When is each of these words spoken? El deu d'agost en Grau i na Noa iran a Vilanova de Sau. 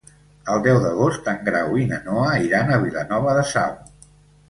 El 0.53 0.63
deu 0.67 0.79
d'agost 0.85 1.29
en 1.35 1.37
Grau 1.51 1.77
i 1.83 1.87
na 1.93 2.01
Noa 2.09 2.35
iran 2.49 2.75
a 2.79 2.83
Vilanova 2.89 3.41
de 3.43 3.49
Sau. 3.55 3.81